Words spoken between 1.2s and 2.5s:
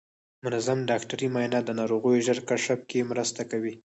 معاینه د ناروغیو ژر